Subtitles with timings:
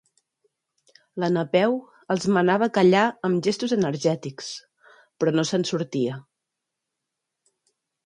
[1.23, 1.75] La Napeu
[2.15, 4.51] els manava callar amb gestos enèrgics,
[5.19, 6.21] però no se'n sortia.